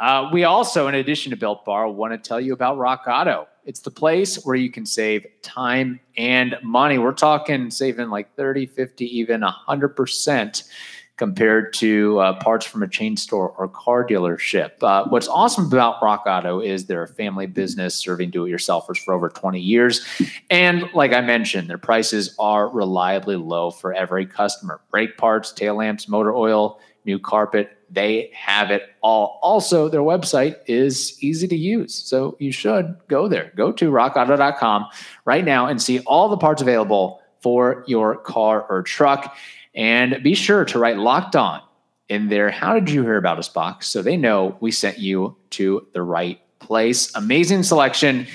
[0.00, 3.46] Uh, we also, in addition to Built Bar, want to tell you about Rock Auto.
[3.66, 6.96] It's the place where you can save time and money.
[6.96, 10.62] We're talking saving like 30, 50, even 100%
[11.18, 14.82] compared to uh, parts from a chain store or car dealership.
[14.82, 18.96] Uh, what's awesome about Rock Auto is they're a family business serving do it yourselfers
[18.96, 20.02] for over 20 years.
[20.48, 25.74] And like I mentioned, their prices are reliably low for every customer brake parts, tail
[25.74, 27.76] lamps, motor oil, new carpet.
[27.90, 29.38] They have it all.
[29.42, 31.94] Also, their website is easy to use.
[31.94, 33.52] So you should go there.
[33.56, 34.86] Go to rockauto.com
[35.24, 39.34] right now and see all the parts available for your car or truck.
[39.74, 41.62] And be sure to write locked on
[42.08, 42.50] in there.
[42.50, 43.88] How did you hear about us box?
[43.88, 47.12] So they know we sent you to the right place.
[47.16, 48.26] Amazing selection,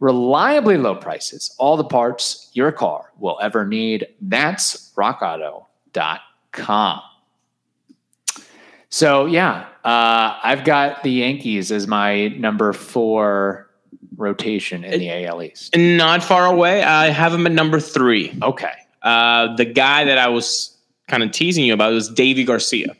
[0.00, 4.08] reliably low prices, all the parts your car will ever need.
[4.20, 7.00] That's rockauto.com.
[8.94, 13.68] So yeah, uh, I've got the Yankees as my number four
[14.16, 15.76] rotation in the AL East?
[15.76, 16.80] Not far away.
[16.84, 18.38] I have him at number three.
[18.40, 18.70] Okay.
[19.02, 20.78] Uh, the guy that I was
[21.08, 22.94] kind of teasing you about was Deivi Garcia.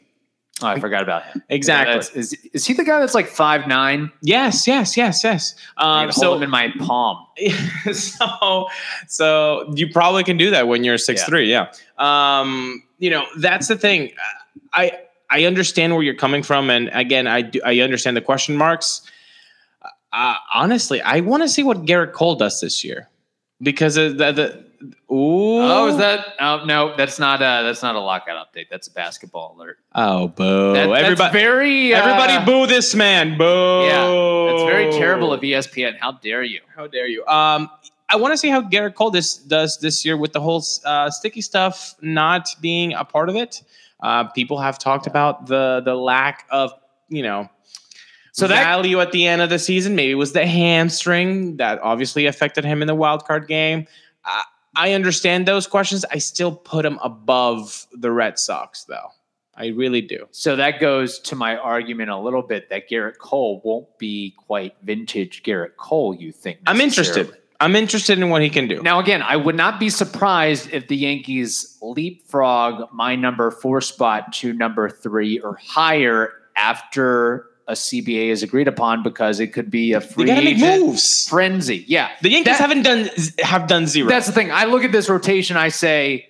[0.62, 1.44] Oh, I forgot about him.
[1.48, 2.18] Exactly.
[2.18, 4.10] Is, is he the guy that's like five nine?
[4.20, 5.54] Yes, yes, yes, yes.
[5.76, 7.24] Um, Um, hold so him in my palm.
[7.92, 8.66] so
[9.06, 11.26] so you probably can do that when you're six Yeah.
[11.26, 11.50] three.
[11.52, 11.72] Yeah.
[11.98, 14.10] Um, you know that's the thing.
[14.72, 14.98] I
[15.34, 19.02] I understand where you're coming from, and again, I do, I understand the question marks.
[20.12, 23.08] Uh, honestly, I want to see what Gerrit Cole does this year
[23.60, 24.64] because of the, the
[25.12, 26.34] ooh Oh, is that?
[26.38, 27.40] Oh no, that's not.
[27.42, 28.66] A, that's not a lockout update.
[28.70, 29.78] That's a basketball alert.
[29.94, 31.94] oh boo That- that's everybody very.
[31.94, 35.98] uh, everybody boo this man boo Yeah, that's very terrible of ESPN.
[35.98, 36.60] How dare you?
[36.76, 37.26] How dare you?
[37.26, 37.68] Um,
[38.08, 41.10] I want to see how Gerrit Cole this does this year with the whole uh,
[41.10, 43.62] sticky stuff not being a part of it.
[44.00, 46.72] Uh, people have talked about the the lack of
[47.08, 47.48] you know
[48.32, 49.94] So that- value at the end of the season.
[49.94, 53.86] Maybe it was the hamstring that obviously affected him in the wild card game.
[54.24, 54.42] Uh,
[54.76, 56.04] I understand those questions.
[56.10, 59.08] I still put him above the Red Sox, though.
[59.56, 60.26] I really do.
[60.32, 64.74] So that goes to my argument a little bit that Gerrit Cole won't be quite
[64.82, 66.12] vintage Gerrit Cole.
[66.12, 66.58] You think?
[66.66, 67.36] I'm interested.
[67.60, 68.82] I'm interested in what he can do.
[68.82, 74.32] Now, again, I would not be surprised if the Yankees leapfrog my number four spot
[74.34, 79.92] to number three or higher after a CBA is agreed upon because it could be
[79.92, 81.28] a free agent moves.
[81.28, 81.84] frenzy.
[81.86, 83.08] Yeah, The Yankees That- haven't done
[83.42, 84.08] have done zero.
[84.08, 84.50] That's the thing.
[84.50, 85.56] I look at this rotation.
[85.56, 86.28] I say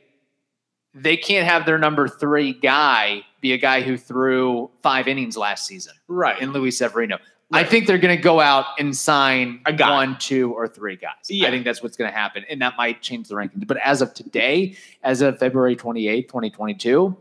[0.94, 5.66] they can't have their number three guy be a guy who threw five innings last
[5.66, 6.40] season right.
[6.40, 7.18] in Luis Severino.
[7.52, 11.12] I think they're going to go out and sign one, two, or three guys.
[11.28, 11.46] Yeah.
[11.48, 13.66] I think that's what's going to happen, and that might change the rankings.
[13.66, 17.16] But as of today, as of February twenty eighth, twenty twenty two,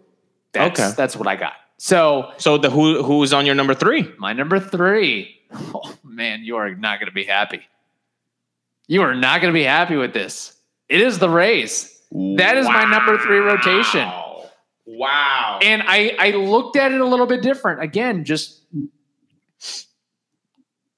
[0.53, 0.91] that's Okay.
[0.97, 1.53] that's what I got.
[1.77, 4.11] So So the who who's on your number three?
[4.17, 7.61] my number three, oh man, you are not going to be happy.
[8.87, 10.55] You are not going to be happy with this.
[10.89, 11.89] It is the Rays.
[12.37, 14.01] That is my number three rotation.
[14.07, 14.49] Wow.
[14.85, 15.59] Wow.
[15.63, 17.81] And I, I looked at it a little bit different.
[17.81, 18.61] Again, just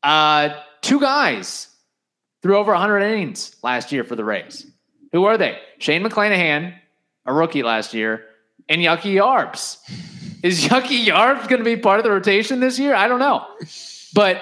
[0.05, 1.67] uh, two guys
[2.41, 4.67] threw over 100 innings last year for the Rays.
[5.11, 5.57] Who are they?
[5.79, 6.75] Shane McClanahan,
[7.25, 8.25] a rookie last year,
[8.69, 9.77] and Yucky Yarbs.
[10.43, 12.93] Is Yucky Yarbs going to be part of the rotation this year?
[12.93, 13.45] I don't know.
[14.13, 14.41] But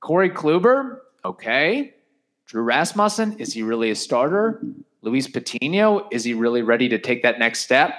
[0.00, 1.94] Corey Kluber, okay.
[2.46, 4.62] Drew Rasmussen, is he really a starter?
[5.02, 7.92] Luis Patino, is he really ready to take that next step?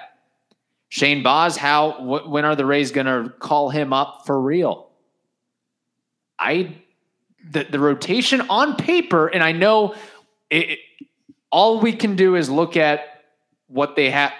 [0.89, 4.86] Shane Baz, how wh- when are the Rays going to call him up for real?
[6.39, 6.75] I
[7.51, 9.95] the the rotation on paper, and I know
[10.49, 10.79] it, it-
[11.49, 13.23] all we can do is look at
[13.67, 14.33] what they have.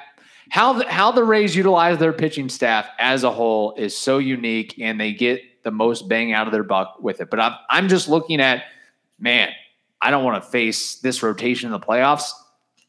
[0.50, 4.78] How the, how the Rays utilize their pitching staff as a whole is so unique,
[4.80, 7.30] and they get the most bang out of their buck with it.
[7.30, 8.64] But I'm I'm just looking at
[9.20, 9.50] man.
[10.02, 12.32] I don't want to face this rotation in the playoffs.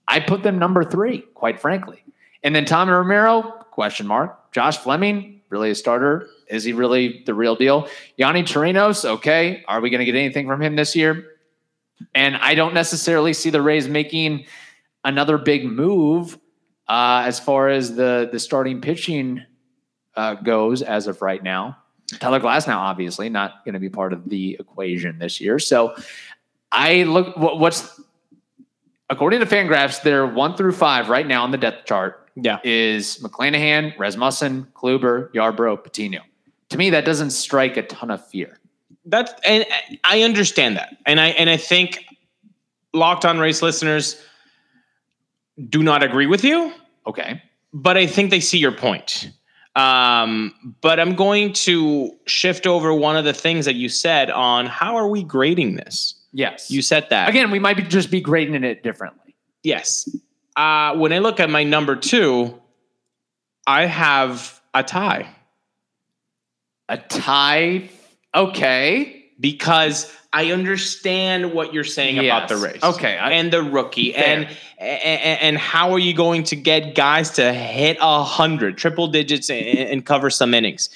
[0.07, 2.03] I put them number three, quite frankly.
[2.43, 4.53] And then Tommy Romero, question mark.
[4.53, 6.29] Josh Fleming, really a starter?
[6.51, 7.89] Is he really the real deal?
[8.19, 9.65] Yonny Chirinos, okay.
[9.69, 11.25] Are we going to get anything from him this year?
[12.15, 14.47] And I don't necessarily see the Rays making
[15.05, 16.39] another big move
[16.87, 19.45] uh, as far as the the starting pitching
[20.17, 21.77] uh, goes as of right now.
[22.19, 25.59] Tyler Glasnow, obviously, not going to be part of the equation this year.
[25.59, 25.95] So
[26.73, 28.01] I look what, what's
[29.11, 32.59] according to Fangraphs, they're one through five right now on the depth chart yeah.
[32.65, 36.21] is McClanahan, Rasmussen, Kluber, Yarbrough, Patino.
[36.71, 38.59] To me, that doesn't strike a ton of fear.
[39.07, 39.65] That's and
[40.05, 40.97] I understand that.
[41.07, 42.05] And I and I think
[42.93, 44.21] locked on Rays listeners
[45.69, 46.73] do not agree with you,
[47.07, 47.43] Okay.
[47.73, 49.31] but I think they see your point.
[49.77, 54.67] Um, but I'm going to shift over one of the things that you said on
[54.67, 56.15] how are we grading this?
[56.33, 56.71] Yes.
[56.71, 57.29] You said that.
[57.29, 59.35] again, we might be just be grading it differently.
[59.63, 60.09] Yes.
[60.57, 62.61] Uh, when I look at my number two,
[63.67, 65.29] I have a tie
[66.89, 67.89] A tie.
[68.35, 69.25] Okay.
[69.41, 72.83] because I understand what you're saying about the Rays.
[72.83, 74.47] Okay, I- and the rookie, and,
[74.79, 79.49] and and how are you going to get guys to hit a hundred triple digits
[79.49, 80.91] and, and cover some innings?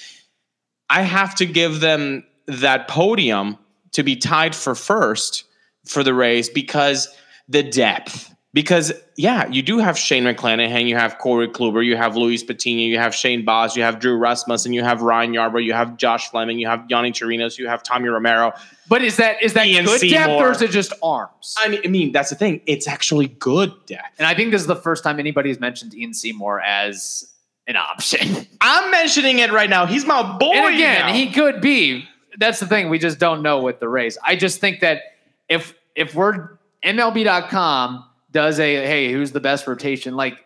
[0.90, 3.56] I have to give them that podium
[3.92, 5.44] to be tied for first
[5.86, 7.08] for the Rays because
[7.48, 8.31] the depth.
[8.54, 12.82] Because yeah, you do have Shane McClanahan, you have Corey Kluber, you have Luis Patino,
[12.82, 15.96] you have Shane Baz, you have Drew Rasmussen, and you have Ryan Yarbrough, you have
[15.96, 18.52] Josh Fleming, you have Yonny Chirinos, you have Tommy Romero.
[18.88, 20.48] But is that is that Ian good depth Seymour.
[20.48, 21.54] or is it just arms?
[21.56, 22.60] I mean, I mean that's the thing.
[22.66, 24.18] It's actually good depth.
[24.18, 27.32] and I think this is the first time anybody's mentioned Ian Seymour as
[27.66, 28.46] an option.
[28.60, 29.86] I'm mentioning it right now.
[29.86, 30.52] He's my boy.
[30.52, 31.12] and again, now.
[31.14, 32.06] he could be.
[32.38, 32.90] That's the thing.
[32.90, 34.18] We just don't know with the Rays.
[34.22, 35.00] I just think that
[35.48, 40.16] if if we're MLB.com does a hey, who's the best rotation?
[40.16, 40.38] Like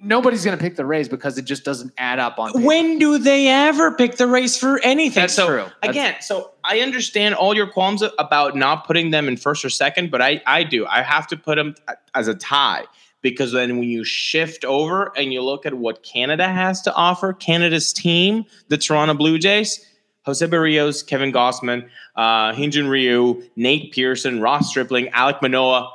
[0.00, 2.52] nobody's going to pick the Rays because it just doesn't add up on.
[2.52, 2.64] paper.
[2.64, 5.20] When do they ever pick the Rays for anything?
[5.20, 5.64] That's so true.
[5.82, 9.70] That's- again, so I understand all your qualms about not putting them in first or
[9.70, 10.86] second, but I I do.
[10.86, 11.74] I have to put them
[12.14, 12.84] as a tie
[13.22, 17.34] because then when you shift over and you look at what Canada has to offer,
[17.34, 19.86] Canada's team, the Toronto Blue Jays.
[20.26, 25.90] Jose Berrios, Kevin Gausman, uh, Hyunjin Ryu, Nate Pearson, Ross Stripling, Alek Manoah.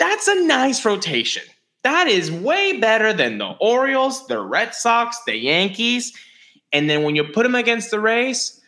[0.00, 1.44] That's a nice rotation.
[1.84, 6.12] That is way better than the Orioles, the Red Sox, the Yankees.
[6.72, 8.60] And then when you put them against the Rays,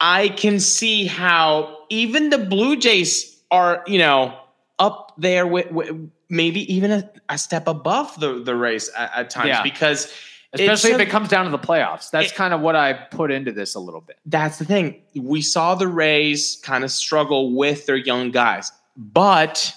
[0.00, 4.38] I can see how even the Blue Jays are, you know,
[4.78, 9.30] up there with, with maybe even a, a step above the, the Rays at, at
[9.30, 9.62] times Yeah.
[9.62, 10.12] because
[10.52, 12.10] especially if it comes down to the playoffs.
[12.10, 14.18] That's It- kind of what I put into this a little bit.
[14.26, 15.02] that's the thing.
[15.14, 19.74] We saw the Rays kind of struggle with their young guys, but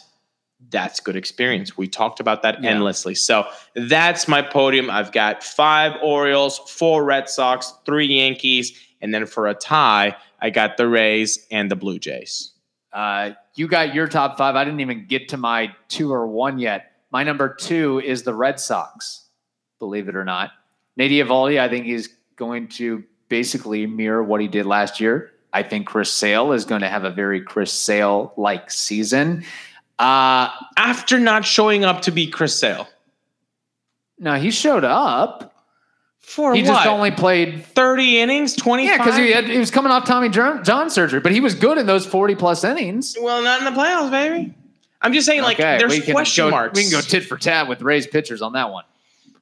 [0.71, 1.77] that's good experience.
[1.77, 2.71] We talked about that Yeah.
[2.71, 3.13] endlessly.
[3.15, 4.89] So that's my podium.
[4.89, 10.49] I've got five Orioles, four Red Sox, three Yankees, and then for a tie, I
[10.49, 12.51] got the Rays and the Blue Jays.
[12.93, 14.55] Uh, you got your top five.
[14.55, 16.91] I didn't even get to my two or one yet.
[17.12, 19.25] My number two is the Red Sox,
[19.79, 20.51] believe it or not.
[20.97, 25.31] Nate Eovaldi, I think he's going to basically mirror what he did last year.
[25.53, 29.43] I think Chris Sale is going to have a very Chris Sale like season.
[30.01, 32.87] Uh, After not showing up to be Chris Sale.
[34.19, 35.47] no, he showed up.
[36.19, 36.67] For he what?
[36.67, 38.89] just only played 30 innings, 25?
[38.89, 41.77] Yeah, because he, had- he was coming off Tommy John, surgery, but he was good
[41.77, 43.17] in those 40 plus innings.
[43.19, 44.53] Well, not in the playoffs, baby.
[45.01, 46.77] I'm just saying, like, there's question go, marks.
[46.77, 48.85] We can go tit for tat with Rays pitchers on that one.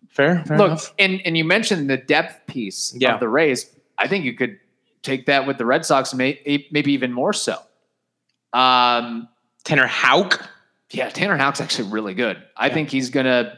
[0.10, 0.94] Fair, fair Look, enough.
[0.98, 3.14] and, and you mentioned the depth piece Yeah.
[3.14, 3.70] of the Rays.
[3.98, 4.58] I think you could
[5.04, 7.58] take that with the Red Sox, may, maybe even more so.
[8.54, 9.28] Um,
[9.64, 10.48] Tanner Houck.
[10.92, 12.42] yeah, Tanner Houck's actually really good.
[12.58, 12.74] I Yeah.
[12.74, 13.58] think he's going to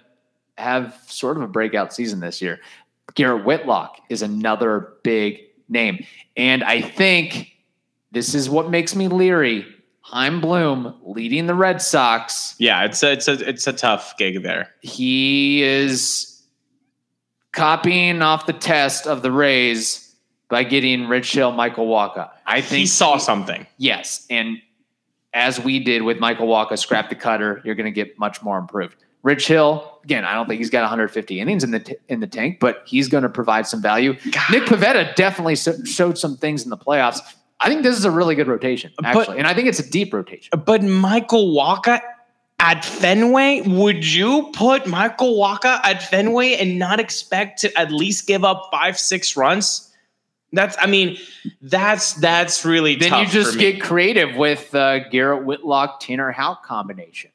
[0.58, 2.60] have sort of a breakout season this year.
[3.16, 6.06] Garrett Whitlock is another big name.
[6.38, 7.52] And I think
[8.12, 9.66] this is what makes me leery.
[10.02, 12.56] Chaim Bloom leading the Red Sox.
[12.58, 14.70] Yeah, it's a, it's a it's a tough gig there.
[14.82, 16.42] He is
[17.54, 20.14] copying off the test of the Rays
[20.50, 22.30] by getting Rich Hill, Michael Wacha.
[22.46, 23.66] I think He saw something.
[23.78, 24.62] Yes, and
[25.34, 28.58] as we did with Michael Wacha, scrap the cutter, you're going to get much more
[28.58, 28.96] improved.
[29.24, 32.28] Rich Hill, again, I don't think he's got 150 innings in the t- in the
[32.28, 34.14] tank, but he's going to provide some value.
[34.50, 37.20] Nick Pivetta definitely so- showed some things in the playoffs.
[37.60, 39.88] I think this is a really good rotation, But- actually, and I think it's a
[39.90, 40.50] deep rotation.
[40.66, 42.02] But Michael Wacha
[42.60, 48.26] at Fenway, would you put Michael Wacha at Fenway and not expect to at least
[48.26, 49.91] give up five, six runs?
[50.54, 51.18] That's, I mean,
[51.62, 57.32] that's that's really Then you just get creative with uh, Garrett Whitlock, Tanner Houck combination.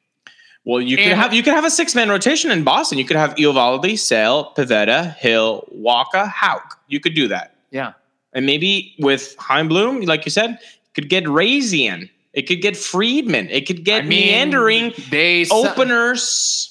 [0.63, 0.81] well.
[0.81, 2.97] You could have you could have a six man rotation in Boston.
[2.97, 6.79] You could have Eovaldi, Sale, Pivetta, Hill, Wacha, Houck.
[6.87, 7.93] You could do that, Yeah,
[8.33, 10.59] and maybe with Chaim Bloom, like you said,
[10.93, 12.09] could get Razian.
[12.33, 13.49] It could get Friedman.
[13.49, 16.66] It could get I mean, meandering They openers.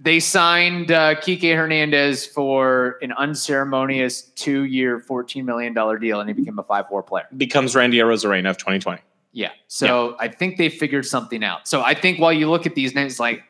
[0.00, 6.34] They signed uh, Kike Hernandez for an unceremonious two-year, fourteen million dollar deal, and he
[6.34, 7.26] became a five-four player.
[7.36, 9.00] Becomes Randy Arozarena of 2020.
[9.32, 9.50] Yeah.
[9.66, 11.68] So I think they figured something out.
[11.68, 13.42] So I think while you look at these names, like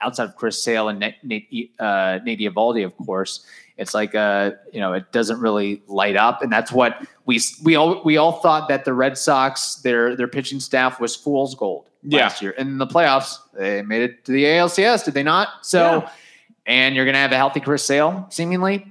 [0.00, 3.44] outside of Chris Sale and Nate, Nate, uh, Nate Eovaldi, of course,
[3.76, 7.76] it's like uh, you know, it doesn't really light up, and that's what we we
[7.76, 11.88] all we all thought that the Red Sox their their pitching staff was fool's gold
[12.02, 12.22] Yeah.
[12.22, 12.54] last year.
[12.58, 15.48] And in the playoffs, they made it to the ALCS, did they not?
[15.64, 16.06] So,
[16.66, 18.86] and you're gonna have a healthy Chris Sale, seemingly.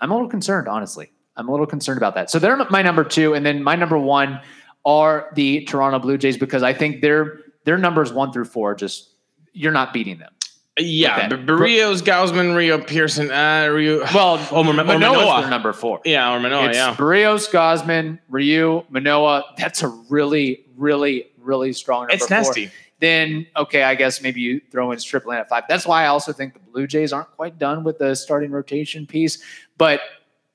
[0.00, 1.10] I'm a little concerned, honestly.
[1.36, 2.30] I'm a little concerned about that.
[2.30, 4.40] So they're my number two, and then my number one
[4.84, 9.10] are the Toronto Blue Jays because I think their their numbers one through four just
[9.52, 10.32] you're not beating them.
[10.78, 11.36] Yeah, Okay.
[11.42, 14.02] Berrios, Gausman, Ryu Pearson, uh, Ryu.
[14.14, 15.40] Well, Oh, Manoah's Manoah.
[15.42, 16.00] their number four.
[16.04, 16.94] yeah, or Manoah, it's yeah.
[16.94, 19.44] Berrios, Gausman, Ryu, Manoah.
[19.58, 22.36] That's a really, really, really strong number It's four.
[22.36, 22.70] nasty.
[23.00, 25.64] Then okay, I guess maybe you throw in Stripling at five.
[25.68, 29.06] That's why I also think the Blue Jays aren't quite done with the starting rotation
[29.06, 29.42] piece.
[29.78, 30.00] But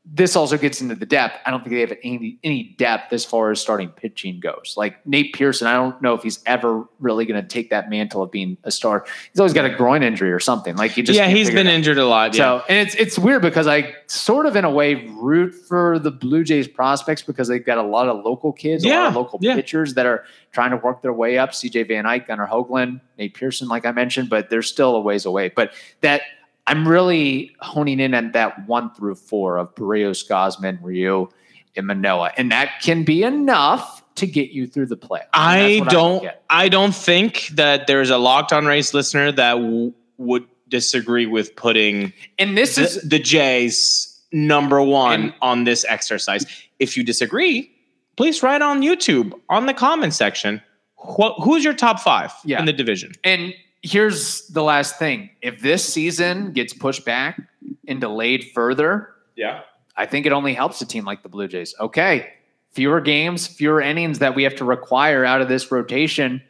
[0.07, 1.39] this also gets into the depth.
[1.45, 4.75] I don't think they have any any depth as far as starting pitching goes.
[4.77, 8.21] Like Nate Pearson, I don't know if he's ever really going to take that mantle
[8.21, 9.05] of being a star.
[9.31, 10.75] He's always got a groin injury or something.
[10.75, 12.35] Like he just yeah, he's been injured a lot.
[12.35, 12.59] Yeah.
[12.59, 16.11] So, and it's it's weird because I sort of in a way root for the
[16.11, 19.15] Blue Jays prospects because they've got a lot of local kids, a lot Yeah, of
[19.15, 19.55] local yeah.
[19.55, 21.49] pitchers that are trying to work their way up.
[21.49, 25.25] CJ Van Eyk, Gunnar Hoglund, Nate Pearson, like I mentioned, but they're still a ways
[25.25, 25.49] away.
[25.49, 26.21] But that
[26.67, 31.29] I'm really honing in on that one through four of Berrios, Gausman, Ryu,
[31.75, 35.21] and Manoah, and that can be enough to get you through the play.
[35.33, 36.25] I don't.
[36.25, 36.41] at.
[36.49, 41.55] I, don't think that there's a locked on Rays listener that w- would disagree with
[41.55, 46.45] putting And this is the, the Jays number one And- on this exercise.
[46.79, 47.69] If you disagree,
[48.15, 50.61] please write on YouTube on the comment section.
[50.97, 52.59] Wh- who's your top five Yeah.
[52.59, 53.11] in the division?
[53.23, 53.53] And
[53.85, 57.39] here's the last thing: if this season gets pushed back
[57.87, 59.61] and delayed further, Yeah.
[59.97, 61.73] I think it only helps a team like the Blue Jays.
[61.79, 62.33] Okay,
[62.71, 66.41] fewer games, fewer innings that we have to require out of this rotation,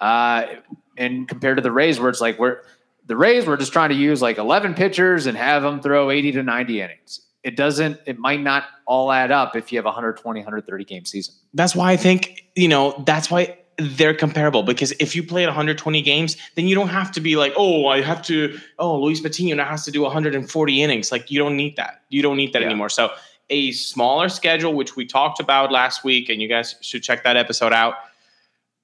[0.00, 0.44] uh,
[0.96, 2.58] and compared to the Rays, where it's like we're
[3.06, 6.32] the Rays, we're just trying to use like 11 pitchers and have them throw 80
[6.32, 7.20] to 90 innings.
[7.42, 7.98] It doesn't.
[8.04, 11.34] It might not all add up if you have a 120, 130 game season.
[11.54, 16.02] That's why I think, you know, that's why they're comparable because if you play 120
[16.02, 19.54] games, then you don't have to be like, oh, I have to, oh, Luis Patino
[19.56, 21.12] now has to do 140 innings.
[21.12, 22.02] Like, you don't need that.
[22.08, 22.66] You don't need that Yeah.
[22.68, 22.88] anymore.
[22.88, 23.10] So,
[23.50, 27.36] a smaller schedule, which we talked about last week, and you guys should check that
[27.36, 27.94] episode out.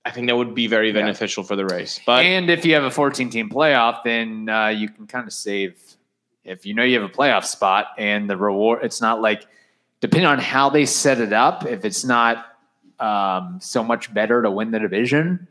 [0.06, 0.94] I think that would be very Yeah.
[1.00, 2.00] beneficial for the Rays.
[2.06, 5.32] But and if you have a 14 team playoff, then uh, you can kind of
[5.32, 5.76] save.
[6.44, 9.46] If you know you have a playoff spot and the reward, it's not like
[10.00, 11.66] depending on how they set it up.
[11.66, 12.46] If it's not
[13.00, 15.46] um, so much better to win the division,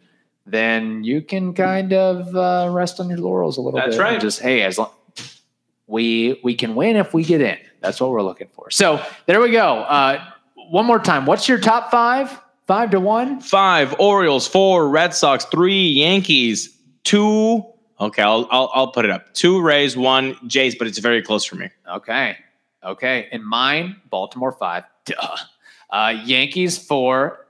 [0.46, 4.06] then you can kind of uh, rest on your laurels a little That's bit.
[4.06, 4.22] and right.
[4.22, 4.92] Just hey, as long
[5.88, 7.58] we we can win if we get in.
[7.82, 8.72] That's what we're looking for.
[8.72, 9.80] So there we go.
[9.80, 10.24] Uh,
[10.70, 11.26] one more time.
[11.26, 12.40] What's your top five?
[12.66, 13.42] Five to one.
[13.42, 16.74] five Orioles, four Red Sox, three Yankees,
[17.04, 17.62] two.
[18.00, 19.34] Okay, I'll, I'll I'll put it up.
[19.34, 21.70] Two Rays, one Jays, but it's very close for me.
[21.90, 22.38] Okay.
[22.84, 23.28] Okay.
[23.32, 24.84] And mine, Baltimore five.
[25.06, 25.38] Duh.
[25.94, 27.46] Uh, Yankees four.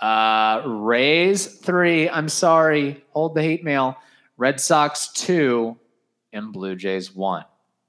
[0.00, 2.10] Uh, Rays three.
[2.10, 3.04] I'm sorry.
[3.10, 3.96] Hold the hate mail.
[4.36, 5.78] Red Sox two.
[6.32, 7.44] And Blue Jays one.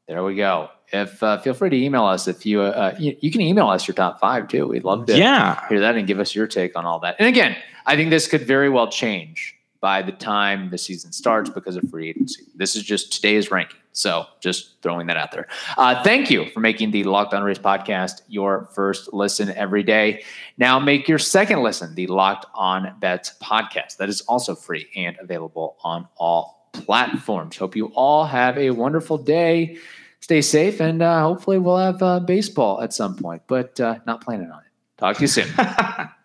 [0.08, 0.70] There we go.
[0.92, 3.88] If uh, feel free to email us if you uh, you, you can email us
[3.88, 4.68] your top five too.
[4.68, 7.16] We'd love to Yeah, hear that and give us your take on all that.
[7.20, 11.50] And again, I think this could very well change by the time the season starts
[11.50, 12.44] because of free agency.
[12.56, 13.80] This is just today's ranking.
[14.00, 15.48] So just throwing that out there.
[15.78, 20.24] Uh, thank you for making the Locked On Rays podcast your first listen every day.
[20.58, 23.98] Now make your second listen the Locked On Bets podcast.
[23.98, 27.58] That is also free and available on all platforms.
[27.58, 29.78] Hope you all have a wonderful day.
[30.22, 34.22] Stay safe, and uh, hopefully we'll have uh, baseball at some point, but uh, not
[34.22, 34.72] planning on it.
[34.98, 35.50] Talk to you soon.